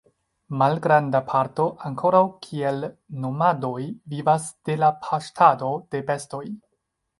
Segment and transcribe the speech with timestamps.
[0.59, 2.87] Malgranda parto ankoraŭ kiel
[3.27, 3.73] nomadoj
[4.15, 6.45] vivas de la paŝtado de bestoj.